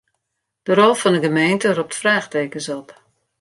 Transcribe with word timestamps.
De 0.65 0.73
rol 0.79 0.93
fan 1.01 1.15
'e 1.17 1.21
gemeente 1.25 1.67
ropt 1.77 1.99
fraachtekens 2.01 2.67
op. 2.79 2.89